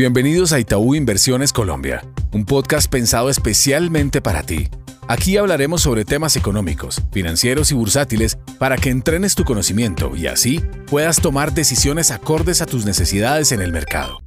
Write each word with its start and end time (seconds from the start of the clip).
Bienvenidos 0.00 0.54
a 0.54 0.58
Itaú 0.58 0.94
Inversiones 0.94 1.52
Colombia, 1.52 2.02
un 2.32 2.46
podcast 2.46 2.90
pensado 2.90 3.28
especialmente 3.28 4.22
para 4.22 4.42
ti. 4.42 4.68
Aquí 5.08 5.36
hablaremos 5.36 5.82
sobre 5.82 6.06
temas 6.06 6.36
económicos, 6.36 7.02
financieros 7.12 7.70
y 7.70 7.74
bursátiles 7.74 8.38
para 8.58 8.78
que 8.78 8.88
entrenes 8.88 9.34
tu 9.34 9.44
conocimiento 9.44 10.16
y 10.16 10.26
así 10.26 10.62
puedas 10.86 11.20
tomar 11.20 11.52
decisiones 11.52 12.10
acordes 12.12 12.62
a 12.62 12.66
tus 12.66 12.86
necesidades 12.86 13.52
en 13.52 13.60
el 13.60 13.72
mercado. 13.72 14.22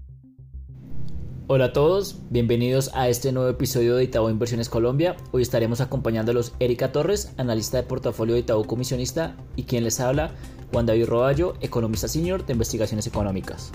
Hola 1.47 1.65
a 1.65 1.73
todos, 1.73 2.19
bienvenidos 2.29 2.91
a 2.93 3.09
este 3.09 3.31
nuevo 3.31 3.49
episodio 3.49 3.95
de 3.95 4.03
Itaú 4.03 4.29
Inversiones 4.29 4.69
Colombia. 4.69 5.17
Hoy 5.31 5.41
estaremos 5.41 5.81
acompañándolos 5.81 6.53
Erika 6.59 6.91
Torres, 6.91 7.33
analista 7.37 7.77
de 7.77 7.83
portafolio 7.83 8.35
de 8.35 8.41
Itaú 8.41 8.63
Comisionista, 8.65 9.35
y 9.55 9.63
quien 9.63 9.83
les 9.83 9.99
habla, 9.99 10.35
Juan 10.71 10.85
David 10.85 11.07
Roballo, 11.07 11.55
economista 11.61 12.07
senior 12.07 12.45
de 12.45 12.53
investigaciones 12.53 13.07
económicas. 13.07 13.71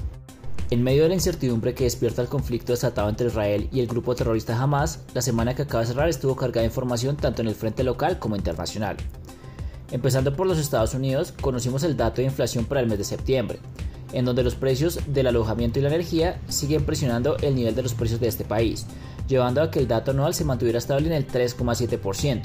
En 0.70 0.82
medio 0.82 1.04
de 1.04 1.08
la 1.08 1.14
incertidumbre 1.14 1.74
que 1.74 1.84
despierta 1.84 2.20
el 2.20 2.28
conflicto 2.28 2.72
desatado 2.72 3.08
entre 3.08 3.28
Israel 3.28 3.70
y 3.72 3.80
el 3.80 3.86
grupo 3.86 4.14
terrorista 4.14 4.60
Hamas, 4.60 5.00
la 5.14 5.22
semana 5.22 5.54
que 5.54 5.62
acaba 5.62 5.80
de 5.80 5.86
cerrar 5.86 6.10
estuvo 6.10 6.36
cargada 6.36 6.60
de 6.60 6.66
información 6.66 7.16
tanto 7.16 7.40
en 7.40 7.48
el 7.48 7.54
frente 7.54 7.82
local 7.82 8.18
como 8.18 8.36
internacional. 8.36 8.98
Empezando 9.90 10.36
por 10.36 10.46
los 10.46 10.58
Estados 10.58 10.92
Unidos, 10.92 11.32
conocimos 11.32 11.84
el 11.84 11.96
dato 11.96 12.20
de 12.20 12.26
inflación 12.26 12.66
para 12.66 12.82
el 12.82 12.86
mes 12.86 12.98
de 12.98 13.04
septiembre, 13.04 13.60
en 14.12 14.26
donde 14.26 14.42
los 14.42 14.56
precios 14.56 15.00
del 15.06 15.28
alojamiento 15.28 15.78
y 15.78 15.82
la 15.82 15.88
energía 15.88 16.38
siguen 16.48 16.84
presionando 16.84 17.38
el 17.38 17.54
nivel 17.54 17.74
de 17.74 17.82
los 17.82 17.94
precios 17.94 18.20
de 18.20 18.28
este 18.28 18.44
país, 18.44 18.84
llevando 19.26 19.62
a 19.62 19.70
que 19.70 19.78
el 19.78 19.88
dato 19.88 20.10
anual 20.10 20.34
se 20.34 20.44
mantuviera 20.44 20.80
estable 20.80 21.06
en 21.06 21.14
el 21.14 21.26
3,7%, 21.26 22.42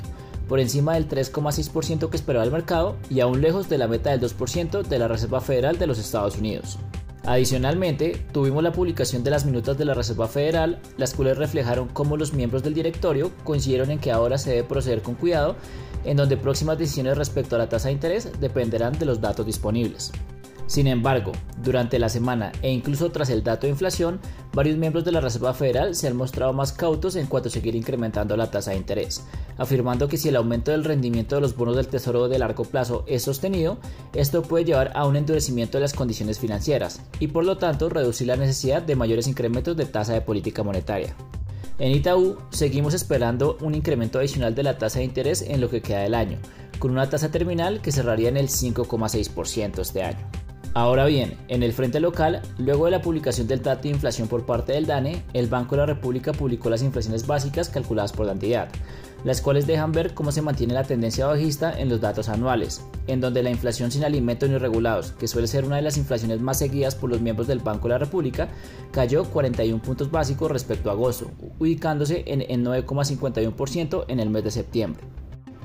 por 0.47 0.61
encima 0.61 0.93
del 0.93 1.09
3,6% 1.09 2.09
que 2.09 2.15
esperaba 2.15 2.45
el 2.45 2.51
mercado 2.51 2.95
y 3.09 3.19
aún 3.19 3.41
lejos 3.41 3.67
de 3.67 3.77
la 3.77 3.89
meta 3.89 4.11
del 4.11 4.21
2% 4.21 4.81
de 4.81 4.99
la 4.99 5.09
Reserva 5.09 5.41
Federal 5.41 5.77
de 5.77 5.87
los 5.87 5.99
Estados 5.99 6.37
Unidos. 6.37 6.79
Adicionalmente, 7.25 8.21
tuvimos 8.33 8.63
la 8.63 8.73
publicación 8.73 9.23
de 9.23 9.31
las 9.31 9.45
minutas 9.45 9.77
de 9.77 9.85
la 9.85 9.93
Reserva 9.93 10.27
Federal, 10.27 10.79
las 10.97 11.13
cuales 11.13 11.37
reflejaron 11.37 11.87
cómo 11.87 12.17
los 12.17 12.33
miembros 12.33 12.63
del 12.63 12.73
directorio 12.73 13.31
coincidieron 13.45 13.91
en 13.91 13.99
que 13.99 14.11
ahora 14.11 14.37
se 14.37 14.49
debe 14.49 14.63
proceder 14.65 15.01
con 15.01 15.15
cuidado, 15.15 15.55
en 16.03 16.17
donde 16.17 16.35
próximas 16.35 16.77
decisiones 16.77 17.17
respecto 17.17 17.55
a 17.55 17.59
la 17.59 17.69
tasa 17.69 17.87
de 17.87 17.93
interés 17.93 18.29
dependerán 18.41 18.99
de 18.99 19.05
los 19.05 19.21
datos 19.21 19.45
disponibles. 19.45 20.11
Sin 20.65 20.87
embargo, 20.87 21.33
durante 21.61 21.99
la 21.99 22.09
semana 22.09 22.51
e 22.61 22.71
incluso 22.71 23.11
tras 23.11 23.29
el 23.29 23.43
dato 23.43 23.67
de 23.67 23.71
inflación, 23.71 24.19
varios 24.53 24.77
miembros 24.77 25.03
de 25.03 25.11
la 25.11 25.19
Reserva 25.19 25.53
Federal 25.53 25.93
se 25.93 26.07
han 26.07 26.15
mostrado 26.15 26.53
más 26.53 26.71
cautos 26.71 27.15
en 27.15 27.27
cuanto 27.27 27.49
a 27.49 27.51
seguir 27.51 27.75
incrementando 27.75 28.37
la 28.37 28.49
tasa 28.49 28.71
de 28.71 28.77
interés, 28.77 29.25
afirmando 29.57 30.07
que 30.07 30.17
si 30.17 30.29
el 30.29 30.37
aumento 30.37 30.71
del 30.71 30.85
rendimiento 30.85 31.35
de 31.35 31.41
los 31.41 31.55
bonos 31.55 31.75
del 31.75 31.87
Tesoro 31.87 32.29
de 32.29 32.39
largo 32.39 32.63
plazo 32.63 33.03
es 33.07 33.23
sostenido, 33.23 33.77
esto 34.13 34.41
puede 34.41 34.65
llevar 34.65 34.91
a 34.95 35.05
un 35.05 35.17
endurecimiento 35.17 35.77
de 35.77 35.83
las 35.83 35.93
condiciones 35.93 36.39
financieras 36.39 37.01
y 37.19 37.27
por 37.27 37.43
lo 37.43 37.57
tanto 37.57 37.89
reducir 37.89 38.27
la 38.27 38.37
necesidad 38.37 38.81
de 38.81 38.95
mayores 38.95 39.27
incrementos 39.27 39.75
de 39.75 39.85
tasa 39.85 40.13
de 40.13 40.21
política 40.21 40.63
monetaria. 40.63 41.13
En 41.77 41.91
Itaú 41.91 42.37
seguimos 42.51 42.93
esperando 42.93 43.57
un 43.61 43.75
incremento 43.75 44.19
adicional 44.19 44.55
de 44.55 44.63
la 44.63 44.77
tasa 44.77 44.99
de 44.99 45.05
interés 45.05 45.41
en 45.41 45.59
lo 45.59 45.69
que 45.69 45.81
queda 45.81 45.99
del 45.99 46.13
año, 46.13 46.39
con 46.79 46.91
una 46.91 47.09
tasa 47.09 47.31
terminal 47.31 47.81
que 47.81 47.91
cerraría 47.91 48.29
en 48.29 48.37
el 48.37 48.47
5,6% 48.47 49.79
este 49.79 50.03
año. 50.03 50.42
Ahora 50.75 51.05
bien, 51.05 51.37
en 51.49 51.61
el 51.61 51.71
frente 51.71 51.99
local, 51.99 52.41
luego 52.57 52.85
de 52.85 52.91
la 52.91 53.01
publicación 53.01 53.47
del 53.47 53.61
dato 53.61 53.83
de 53.83 53.89
inflación 53.89 54.27
por 54.27 54.43
parte 54.43 54.73
del 54.73 54.87
DANE, 54.87 55.21
el 55.33 55.45
Banco 55.45 55.75
de 55.75 55.81
la 55.81 55.85
República 55.85 56.31
publicó 56.31 56.67
las 56.71 56.81
inflaciones 56.81 57.27
básicas 57.27 57.69
calculadas 57.69 58.11
por 58.11 58.25
la 58.25 58.31
entidad, 58.31 58.69
las 59.23 59.39
cuales 59.39 59.67
dejan 59.67 59.91
ver 59.91 60.15
cómo 60.15 60.31
se 60.31 60.41
mantiene 60.41 60.73
la 60.73 60.83
tendencia 60.83 61.27
bajista 61.27 61.79
en 61.79 61.89
los 61.89 62.01
datos 62.01 62.27
anuales, 62.27 62.83
en 63.05 63.21
donde 63.21 63.43
la 63.43 63.51
inflación 63.51 63.91
sin 63.91 64.03
alimentos 64.03 64.49
ni 64.49 64.57
regulados, 64.57 65.11
que 65.11 65.27
suele 65.27 65.45
ser 65.45 65.63
una 65.63 65.75
de 65.75 65.83
las 65.83 65.97
inflaciones 65.97 66.41
más 66.41 66.57
seguidas 66.57 66.95
por 66.95 67.11
los 67.11 67.21
miembros 67.21 67.45
del 67.45 67.59
Banco 67.59 67.87
de 67.87 67.93
la 67.93 67.99
República, 67.99 68.47
cayó 68.91 69.25
41 69.25 69.79
puntos 69.79 70.09
básicos 70.09 70.49
respecto 70.49 70.89
a 70.89 70.93
agosto, 70.93 71.29
ubicándose 71.59 72.23
en 72.25 72.41
el 72.41 72.65
9,51% 72.65 74.05
en 74.07 74.19
el 74.19 74.31
mes 74.31 74.43
de 74.43 74.49
septiembre. 74.49 75.03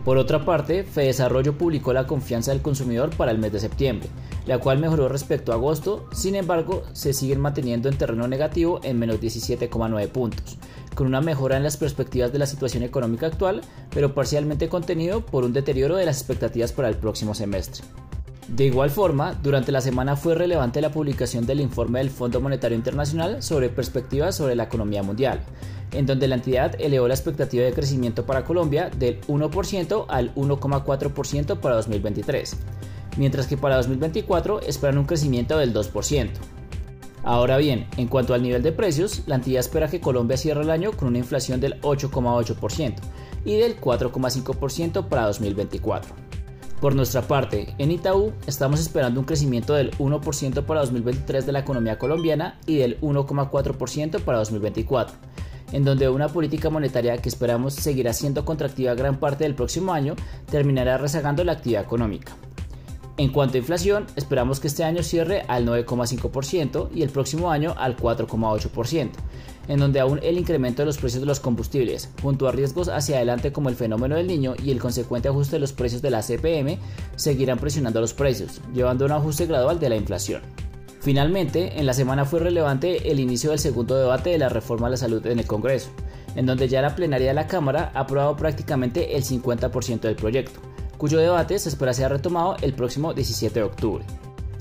Por 0.08 0.16
otra 0.16 0.42
parte, 0.42 0.84
Fedesarrollo 0.84 1.58
publicó 1.58 1.92
la 1.92 2.06
confianza 2.06 2.50
del 2.50 2.62
consumidor 2.62 3.14
para 3.14 3.30
el 3.30 3.36
mes 3.36 3.52
de 3.52 3.60
septiembre, 3.60 4.08
la 4.46 4.56
cual 4.56 4.78
mejoró 4.78 5.06
respecto 5.06 5.52
a 5.52 5.56
agosto, 5.56 6.06
sin 6.12 6.34
embargo, 6.34 6.82
se 6.94 7.12
siguen 7.12 7.42
manteniendo 7.42 7.90
en 7.90 7.98
terreno 7.98 8.26
negativo 8.26 8.80
en 8.84 8.98
menos 8.98 9.20
17,9 9.20 10.08
puntos, 10.08 10.56
con 10.94 11.08
una 11.08 11.20
mejora 11.20 11.58
en 11.58 11.62
las 11.62 11.76
perspectivas 11.76 12.32
de 12.32 12.38
la 12.38 12.46
situación 12.46 12.84
económica 12.84 13.26
actual, 13.26 13.60
pero 13.90 14.14
parcialmente 14.14 14.70
contenido 14.70 15.20
por 15.26 15.44
un 15.44 15.52
deterioro 15.52 15.96
de 15.96 16.06
las 16.06 16.16
expectativas 16.16 16.72
para 16.72 16.88
el 16.88 16.96
próximo 16.96 17.34
semestre. 17.34 17.84
De 18.48 18.64
igual 18.64 18.88
forma, 18.88 19.34
durante 19.42 19.72
la 19.72 19.82
semana 19.82 20.16
fue 20.16 20.34
relevante 20.34 20.80
la 20.80 20.90
publicación 20.90 21.44
del 21.44 21.60
informe 21.60 21.98
del 21.98 22.08
Fondo 22.08 22.40
Monetario 22.40 22.78
Internacional 22.78 23.42
sobre 23.42 23.68
perspectivas 23.68 24.36
sobre 24.36 24.54
la 24.54 24.64
economía 24.64 25.02
mundial, 25.02 25.40
en 25.92 26.06
donde 26.06 26.28
la 26.28 26.36
entidad 26.36 26.74
elevó 26.80 27.06
la 27.08 27.14
expectativa 27.14 27.64
de 27.64 27.74
crecimiento 27.74 28.24
para 28.24 28.44
Colombia 28.44 28.90
del 28.96 29.20
1% 29.22 30.06
al 30.08 30.34
1,4% 30.34 31.60
para 31.60 31.76
2023, 31.76 32.56
mientras 33.18 33.46
que 33.46 33.58
para 33.58 33.76
2024 33.76 34.62
esperan 34.62 34.96
un 34.96 35.04
crecimiento 35.04 35.58
del 35.58 35.74
2%. 35.74 36.30
Ahora 37.24 37.58
bien, 37.58 37.86
en 37.98 38.08
cuanto 38.08 38.32
al 38.32 38.42
nivel 38.42 38.62
de 38.62 38.72
precios, 38.72 39.24
la 39.26 39.34
entidad 39.34 39.60
espera 39.60 39.88
que 39.88 40.00
Colombia 40.00 40.38
cierre 40.38 40.62
el 40.62 40.70
año 40.70 40.92
con 40.92 41.08
una 41.08 41.18
inflación 41.18 41.60
del 41.60 41.78
8,8% 41.82 42.94
y 43.44 43.56
del 43.56 43.78
4,5% 43.78 45.06
para 45.06 45.26
2024. 45.26 46.37
Por 46.80 46.94
nuestra 46.94 47.22
parte, 47.22 47.74
en 47.78 47.90
Itaú 47.90 48.32
estamos 48.46 48.78
esperando 48.78 49.18
un 49.18 49.26
crecimiento 49.26 49.74
del 49.74 49.90
1% 49.98 50.62
para 50.64 50.80
2023 50.80 51.44
de 51.44 51.50
la 51.50 51.58
economía 51.58 51.98
colombiana 51.98 52.56
y 52.66 52.76
del 52.76 53.00
1,4% 53.00 54.20
para 54.20 54.38
2024, 54.38 55.16
en 55.72 55.84
donde 55.84 56.08
una 56.08 56.28
política 56.28 56.70
monetaria 56.70 57.18
que 57.18 57.28
esperamos 57.28 57.74
seguirá 57.74 58.12
siendo 58.12 58.44
contractiva 58.44 58.94
gran 58.94 59.18
parte 59.18 59.42
del 59.42 59.56
próximo 59.56 59.92
año 59.92 60.14
terminará 60.48 60.98
rezagando 60.98 61.42
la 61.42 61.52
actividad 61.52 61.82
económica. 61.82 62.36
En 63.18 63.32
cuanto 63.32 63.56
a 63.56 63.58
inflación, 63.58 64.06
esperamos 64.14 64.60
que 64.60 64.68
este 64.68 64.84
año 64.84 65.02
cierre 65.02 65.42
al 65.48 65.66
9,5% 65.66 66.90
y 66.94 67.02
el 67.02 67.10
próximo 67.10 67.50
año 67.50 67.74
al 67.76 67.96
4,8%, 67.96 69.10
en 69.66 69.80
donde 69.80 69.98
aún 69.98 70.20
el 70.22 70.38
incremento 70.38 70.82
de 70.82 70.86
los 70.86 70.98
precios 70.98 71.22
de 71.22 71.26
los 71.26 71.40
combustibles, 71.40 72.10
junto 72.22 72.46
a 72.46 72.52
riesgos 72.52 72.88
hacia 72.88 73.16
adelante 73.16 73.52
como 73.52 73.70
el 73.70 73.74
fenómeno 73.74 74.14
del 74.14 74.28
niño 74.28 74.54
y 74.62 74.70
el 74.70 74.78
consecuente 74.78 75.26
ajuste 75.26 75.56
de 75.56 75.60
los 75.60 75.72
precios 75.72 76.00
de 76.00 76.10
la 76.10 76.22
CPM, 76.22 76.78
seguirán 77.16 77.58
presionando 77.58 78.00
los 78.00 78.14
precios, 78.14 78.60
llevando 78.72 79.04
a 79.04 79.06
un 79.06 79.12
ajuste 79.14 79.46
gradual 79.46 79.80
de 79.80 79.88
la 79.88 79.96
inflación. 79.96 80.42
Finalmente, 81.00 81.76
en 81.76 81.86
la 81.86 81.94
semana 81.94 82.24
fue 82.24 82.38
relevante 82.38 83.10
el 83.10 83.18
inicio 83.18 83.50
del 83.50 83.58
segundo 83.58 83.96
debate 83.96 84.30
de 84.30 84.38
la 84.38 84.48
reforma 84.48 84.86
a 84.86 84.90
la 84.90 84.96
salud 84.96 85.26
en 85.26 85.40
el 85.40 85.46
Congreso, 85.46 85.90
en 86.36 86.46
donde 86.46 86.68
ya 86.68 86.82
la 86.82 86.94
plenaria 86.94 87.28
de 87.28 87.34
la 87.34 87.48
Cámara 87.48 87.90
ha 87.94 88.00
aprobado 88.00 88.36
prácticamente 88.36 89.16
el 89.16 89.24
50% 89.24 90.02
del 90.02 90.14
proyecto, 90.14 90.60
cuyo 90.98 91.18
debate 91.18 91.58
se 91.58 91.70
espera 91.70 91.94
sea 91.94 92.08
retomado 92.08 92.56
el 92.60 92.74
próximo 92.74 93.14
17 93.14 93.60
de 93.60 93.64
octubre. 93.64 94.04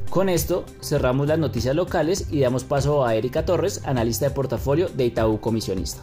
Con 0.09 0.29
esto 0.29 0.63
cerramos 0.81 1.27
las 1.27 1.37
noticias 1.37 1.75
locales 1.75 2.27
y 2.31 2.39
damos 2.39 2.63
paso 2.63 3.05
a 3.05 3.15
Erika 3.15 3.43
Torres, 3.43 3.81
analista 3.85 4.25
de 4.25 4.31
portafolio 4.31 4.87
de 4.87 5.05
Itaú 5.05 5.41
Comisionista. 5.41 6.01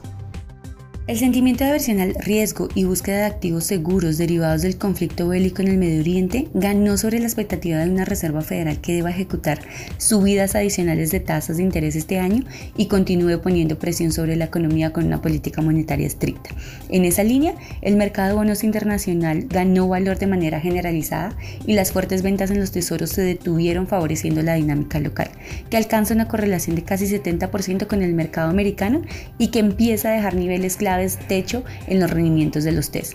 El 1.06 1.18
sentimiento 1.18 1.64
de 1.64 1.68
aversión 1.68 2.00
al 2.00 2.14
riesgo 2.14 2.70
y 2.74 2.84
búsqueda 2.84 3.18
de 3.18 3.24
activos 3.24 3.64
seguros 3.64 4.16
derivados 4.16 4.62
del 4.62 4.78
conflicto 4.78 5.28
bélico 5.28 5.60
en 5.60 5.68
el 5.68 5.76
Medio 5.76 6.00
Oriente 6.00 6.48
ganó 6.54 6.96
sobre 6.96 7.18
la 7.18 7.26
expectativa 7.26 7.76
de 7.76 7.90
una 7.90 8.06
Reserva 8.06 8.40
Federal 8.40 8.80
que 8.80 8.94
deba 8.94 9.10
ejecutar 9.10 9.60
subidas 9.98 10.54
adicionales 10.54 11.10
de 11.10 11.20
tasas 11.20 11.58
de 11.58 11.62
interés 11.62 11.94
este 11.94 12.20
año 12.20 12.44
y 12.78 12.86
continúe 12.86 13.38
poniendo 13.42 13.78
presión 13.78 14.12
sobre 14.12 14.34
la 14.36 14.46
economía 14.46 14.94
con 14.94 15.04
una 15.04 15.20
política 15.20 15.60
monetaria 15.60 16.06
estricta. 16.06 16.48
En 16.88 17.04
esa 17.04 17.22
línea, 17.22 17.54
el 17.82 17.96
mercado 17.96 18.28
de 18.28 18.34
bonos 18.36 18.64
internacional 18.64 19.44
ganó 19.46 19.86
valor 19.86 20.18
de 20.18 20.26
manera 20.26 20.58
generalizada 20.58 21.36
y 21.66 21.74
las 21.74 21.92
fuertes 21.92 22.22
ventas 22.22 22.50
en 22.50 22.60
los 22.60 22.70
tesoros 22.70 23.10
se 23.10 23.20
detuvieron 23.20 23.88
favoreciendo 23.88 24.40
la 24.40 24.54
dinámica 24.54 25.00
local, 25.00 25.28
que 25.68 25.76
alcanza 25.76 26.14
una 26.14 26.28
correlación 26.28 26.76
de 26.76 26.82
casi 26.82 27.04
70% 27.04 27.88
con 27.88 28.00
el 28.00 28.14
mercado 28.14 28.48
americano 28.48 29.02
y 29.36 29.48
que 29.48 29.58
empieza 29.58 30.08
a 30.08 30.12
dejar 30.12 30.34
niveles 30.34 30.78
claros 30.94 31.18
techo 31.26 31.64
en 31.86 32.00
los 32.00 32.10
rendimientos 32.10 32.64
de 32.64 32.72
los 32.72 32.90
test, 32.90 33.14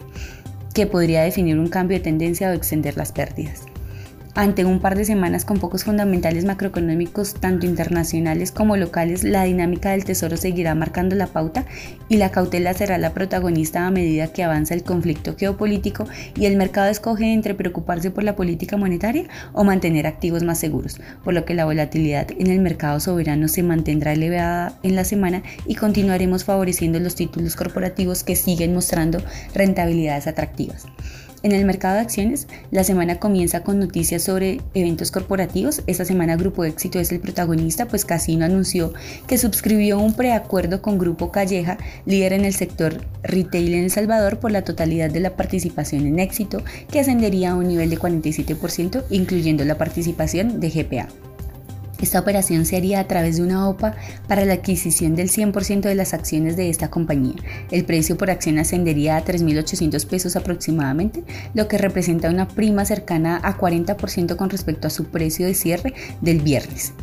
que 0.74 0.86
podría 0.86 1.24
definir 1.24 1.58
un 1.58 1.70
cambio 1.70 1.98
de 1.98 2.04
tendencia 2.04 2.50
o 2.50 2.54
extender 2.54 2.98
las 2.98 3.12
pérdidas. 3.12 3.69
Ante 4.36 4.64
un 4.64 4.80
par 4.80 4.96
de 4.96 5.06
semanas 5.06 5.44
con 5.44 5.58
pocos 5.58 5.84
fundamentales 5.84 6.46
macroeconómicos, 6.46 7.34
tanto 7.34 7.66
internacionales 7.66 8.52
como 8.52 8.78
locales, 8.78 9.24
la 9.24 9.44
dinámica 9.44 9.90
del 9.90 10.06
tesoro 10.06 10.38
seguirá 10.38 10.76
marcando 10.76 11.16
la 11.16 11.28
pauta 11.28 11.66
y 12.10 12.18
la 12.18 12.30
cautela 12.30 12.74
será 12.74 13.00
la 13.00 13.14
protagonista 13.14 13.88
a 13.88 13.92
medida 13.92 14.31
que 14.31 14.44
avanza 14.44 14.76
el 14.76 14.84
conflicto 14.84 15.36
geopolítico 15.36 16.06
y 16.36 16.46
el 16.46 16.58
mercado 16.58 16.90
escoge 16.90 17.34
entre 17.34 17.56
preocuparse 17.56 18.12
por 18.12 18.24
la 18.24 18.36
política 18.36 18.78
monetaria 18.78 19.26
o 19.52 19.64
mantener 19.64 20.06
activos 20.06 20.44
más 20.44 20.60
seguros, 20.60 21.02
por 21.24 21.34
lo 21.34 21.44
que 21.44 21.56
la 21.56 21.66
volatilidad 21.66 22.28
en 22.38 22.48
el 22.48 22.60
mercado 22.60 23.00
soberano 23.00 23.48
se 23.48 23.64
mantendrá 23.64 24.14
elevada 24.14 24.78
en 24.84 24.96
la 24.96 25.06
semana 25.06 25.42
y 25.66 25.74
continuaremos 25.74 26.44
favoreciendo 26.44 27.00
los 27.00 27.16
títulos 27.16 27.56
corporativos 27.56 28.24
que 28.24 28.36
siguen 28.36 28.76
mostrando 28.76 29.22
rentabilidades 29.56 30.28
atractivas. 30.28 30.86
En 31.42 31.54
el 31.54 31.64
mercado 31.64 31.96
de 31.96 32.02
acciones, 32.02 32.48
la 32.70 32.84
semana 32.84 33.18
comienza 33.18 33.64
con 33.64 33.80
noticias 33.80 34.24
sobre 34.24 34.60
eventos 34.74 35.10
corporativos. 35.10 35.84
Esta 35.88 36.04
semana 36.04 36.36
Grupo 36.36 36.66
Éxito 36.66 37.00
es 37.00 37.14
el 37.14 37.22
protagonista, 37.22 37.86
pues 37.86 38.04
Casino 38.04 38.44
anunció 38.44 38.94
que 39.26 39.38
suscribió 39.38 40.00
un 40.00 40.14
preacuerdo 40.14 40.82
con 40.82 40.98
Grupo 40.98 41.32
Calleja, 41.32 41.78
líder 42.06 42.34
en 42.34 42.44
el 42.44 42.54
sector 42.54 43.06
retail 43.24 43.74
en 43.74 43.86
El 43.86 43.92
Salvador, 43.92 44.40
por 44.40 44.52
la 44.52 44.66
totalidad 44.66 45.10
de 45.10 45.22
la 45.22 45.38
participación 45.38 46.06
en 46.08 46.20
Éxito, 46.20 46.62
que 46.92 47.00
ascendería 47.00 47.52
a 47.52 47.56
un 47.56 47.70
nivel 47.70 47.90
de 47.90 47.98
47%, 47.98 49.06
incluyendo 49.10 49.64
la 49.64 49.78
participación 49.78 50.60
de 50.60 50.70
GPA. 50.70 51.29
Esta 52.01 52.19
operación 52.19 52.66
se 52.66 52.78
haría 52.78 53.00
a 53.00 53.07
través 53.07 53.38
de 53.38 53.44
una 53.44 53.68
OPA 53.68 53.96
para 54.28 54.46
la 54.46 54.54
adquisición 54.54 55.16
del 55.16 55.30
100% 55.30 55.81
de 55.81 55.96
las 55.96 56.13
acciones 56.13 56.56
de 56.56 56.69
esta 56.69 56.90
compañía. 56.90 57.36
El 57.72 57.86
precio 57.86 58.18
por 58.18 58.31
acción 58.31 58.57
ascendería 58.57 59.18
a 59.18 59.25
3.800 59.25 60.07
pesos 60.07 60.36
aproximadamente, 60.36 61.24
lo 61.54 61.68
que 61.68 61.78
representa 61.78 62.30
una 62.30 62.48
prima 62.48 62.86
cercana 62.86 63.40
a 63.44 63.57
40% 63.57 64.36
con 64.36 64.50
respecto 64.50 64.88
a 64.88 64.92
su 64.92 65.06
precio 65.06 65.46
de 65.46 65.54
cierre 65.54 65.94
del 66.22 66.40
viernes. 66.42 66.94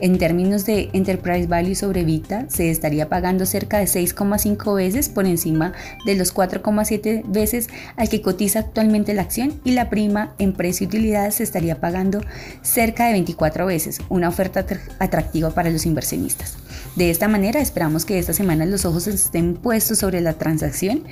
En 0.00 0.18
términos 0.18 0.66
de 0.66 0.90
Enterprise 0.92 1.46
Value 1.46 1.74
sobre 1.74 2.04
Vita, 2.04 2.46
se 2.48 2.70
estaría 2.70 3.08
pagando 3.08 3.46
cerca 3.46 3.78
de 3.78 3.84
6,5 3.84 4.74
veces 4.74 5.08
por 5.08 5.26
encima 5.26 5.72
de 6.04 6.16
los 6.16 6.34
4,7 6.34 7.22
veces 7.26 7.68
al 7.96 8.08
que 8.08 8.20
cotiza 8.20 8.60
actualmente 8.60 9.14
la 9.14 9.22
acción 9.22 9.60
y 9.64 9.72
la 9.72 9.90
prima 9.90 10.34
en 10.38 10.52
precio 10.52 10.84
y 10.84 10.88
utilidad 10.88 11.30
se 11.30 11.44
estaría 11.44 11.80
pagando 11.80 12.20
cerca 12.62 13.06
de 13.06 13.12
24 13.12 13.66
veces, 13.66 14.00
una 14.08 14.28
oferta 14.28 14.66
atractiva 14.98 15.50
para 15.50 15.70
los 15.70 15.86
inversionistas. 15.86 16.56
De 16.96 17.10
esta 17.10 17.28
manera 17.28 17.60
esperamos 17.60 18.04
que 18.04 18.18
esta 18.18 18.32
semana 18.32 18.66
los 18.66 18.84
ojos 18.84 19.06
estén 19.06 19.54
puestos 19.54 19.98
sobre 19.98 20.20
la 20.20 20.34
transacción, 20.34 21.04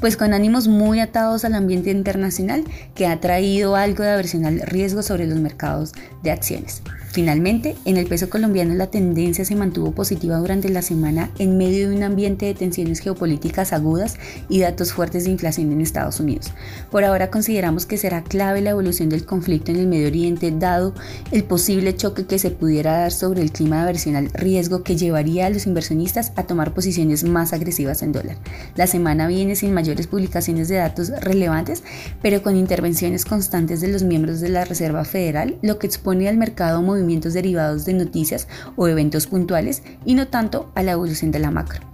pues 0.00 0.16
con 0.16 0.34
ánimos 0.34 0.68
muy 0.68 1.00
atados 1.00 1.44
al 1.44 1.54
ambiente 1.54 1.90
internacional 1.90 2.64
que 2.94 3.06
ha 3.06 3.20
traído 3.20 3.76
algo 3.76 4.02
de 4.02 4.10
aversión 4.10 4.44
al 4.44 4.60
riesgo 4.60 5.02
sobre 5.02 5.26
los 5.26 5.38
mercados 5.38 5.92
de 6.22 6.30
acciones. 6.30 6.82
Finalmente, 7.12 7.76
en 7.84 7.96
el 7.96 8.06
peso 8.06 8.30
colombiano 8.30 8.74
la 8.74 8.86
tendencia 8.86 9.44
se 9.44 9.56
mantuvo 9.56 9.90
positiva 9.90 10.36
durante 10.36 10.68
la 10.68 10.80
semana 10.80 11.30
en 11.38 11.58
medio 11.58 11.88
de 11.88 11.96
un 11.96 12.04
ambiente 12.04 12.46
de 12.46 12.54
tensiones 12.54 13.00
geopolíticas 13.00 13.72
agudas 13.72 14.16
y 14.48 14.60
datos 14.60 14.92
fuertes 14.92 15.24
de 15.24 15.30
inflación 15.30 15.72
en 15.72 15.80
Estados 15.80 16.20
Unidos. 16.20 16.52
Por 16.88 17.02
ahora 17.02 17.28
consideramos 17.30 17.84
que 17.84 17.98
será 17.98 18.22
clave 18.22 18.60
la 18.60 18.70
evolución 18.70 19.08
del 19.08 19.26
conflicto 19.26 19.72
en 19.72 19.78
el 19.78 19.88
Medio 19.88 20.06
Oriente 20.06 20.52
dado 20.52 20.94
el 21.32 21.42
posible 21.42 21.96
choque 21.96 22.26
que 22.26 22.38
se 22.38 22.50
pudiera 22.50 22.98
dar 22.98 23.10
sobre 23.10 23.42
el 23.42 23.50
clima 23.50 23.76
de 23.76 23.82
aversión 23.82 24.14
al 24.14 24.30
riesgo 24.30 24.84
que 24.84 24.96
llevaría 24.96 25.46
a 25.46 25.50
los 25.50 25.66
inversionistas 25.66 26.32
a 26.36 26.44
tomar 26.44 26.74
posiciones 26.74 27.24
más 27.24 27.52
agresivas 27.52 28.02
en 28.02 28.12
dólar. 28.12 28.36
La 28.76 28.86
semana 28.86 29.26
viene 29.26 29.56
sin 29.56 29.74
mayores 29.74 30.06
publicaciones 30.06 30.68
de 30.68 30.76
datos 30.76 31.10
relevantes, 31.20 31.82
pero 32.22 32.42
con 32.42 32.56
intervenciones 32.56 33.24
constantes 33.24 33.80
de 33.80 33.88
los 33.88 34.04
miembros 34.04 34.40
de 34.40 34.50
la 34.50 34.64
Reserva 34.64 35.04
Federal, 35.04 35.56
lo 35.62 35.80
que 35.80 35.88
expone 35.88 36.28
al 36.28 36.36
mercado 36.36 36.78
a 36.78 36.82
movimientos 37.00 37.32
derivados 37.32 37.84
de 37.84 37.94
noticias 37.94 38.46
o 38.76 38.88
eventos 38.88 39.26
puntuales 39.26 39.82
y 40.04 40.14
no 40.14 40.28
tanto 40.28 40.70
a 40.74 40.82
la 40.82 40.92
evolución 40.92 41.30
de 41.30 41.38
la 41.38 41.50
macro. 41.50 41.90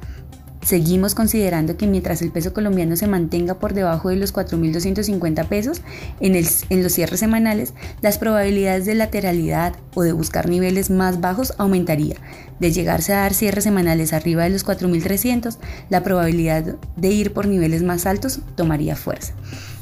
Seguimos 0.66 1.14
considerando 1.14 1.76
que 1.76 1.86
mientras 1.86 2.22
el 2.22 2.32
peso 2.32 2.52
colombiano 2.52 2.96
se 2.96 3.06
mantenga 3.06 3.60
por 3.60 3.72
debajo 3.72 4.08
de 4.08 4.16
los 4.16 4.34
4.250 4.34 5.46
pesos 5.46 5.80
en, 6.18 6.34
en, 6.34 6.82
los 6.82 6.92
cierres 6.92 7.20
semanales, 7.20 7.72
las 8.00 8.18
probabilidades 8.18 8.84
de 8.84 8.96
lateralidad 8.96 9.76
o 9.94 10.02
de 10.02 10.10
buscar 10.10 10.48
niveles 10.48 10.90
más 10.90 11.20
bajos 11.20 11.54
aumentaría. 11.58 12.16
De 12.58 12.72
llegarse 12.72 13.12
a 13.12 13.18
dar 13.18 13.32
cierres 13.32 13.62
semanales 13.62 14.12
arriba 14.12 14.42
de 14.42 14.50
los 14.50 14.66
4.300, 14.66 15.56
la 15.88 16.02
probabilidad 16.02 16.74
de 16.96 17.08
ir 17.10 17.32
por 17.32 17.46
niveles 17.46 17.84
más 17.84 18.04
altos 18.04 18.40
tomaría 18.56 18.96
fuerza. 18.96 19.34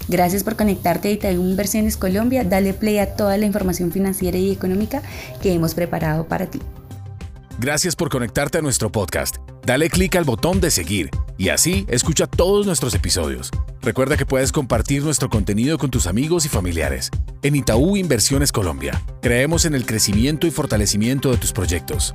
Gracias 0.09 0.45
por 0.45 0.56
conectarte 0.56 1.09
a 1.09 1.12
Itaú 1.12 1.43
Inversiones 1.43 1.97
Colombia. 1.97 2.45
Dale 2.45 2.75
play 2.75 2.99
a 2.99 3.15
toda 3.15 3.37
la 3.39 3.47
información 3.47 3.93
financiera 3.93 4.37
y 4.39 4.53
económica 4.53 5.03
que 5.43 5.53
hemos 5.53 5.75
preparado 5.75 6.27
para 6.27 6.47
ti. 6.47 6.61
Gracias 7.59 7.95
por 7.95 8.09
conectarte 8.09 8.59
a 8.59 8.62
nuestro 8.62 8.91
podcast. 8.91 9.37
Dale 9.65 9.89
clic 9.89 10.17
al 10.17 10.25
botón 10.25 10.61
de 10.61 10.71
seguir 10.71 11.11
y 11.39 11.49
así 11.49 11.87
escucha 11.89 12.27
todos 12.27 12.67
nuestros 12.67 12.95
episodios. 12.95 13.51
Recuerda 13.81 14.17
que 14.17 14.27
puedes 14.27 14.51
compartir 14.51 15.03
nuestro 15.03 15.31
contenido 15.31 15.79
con 15.79 15.91
tus 15.91 16.06
amigos 16.06 16.45
y 16.47 16.49
familiares. 16.49 17.11
En 17.43 17.55
Itaú 17.55 17.97
Inversiones 17.97 18.51
Colombia, 18.51 19.03
creemos 19.23 19.65
en 19.65 19.75
el 19.75 19.87
crecimiento 19.87 20.47
y 20.47 20.51
fortalecimiento 20.51 21.31
de 21.31 21.37
tus 21.37 21.53
proyectos. 21.53 22.15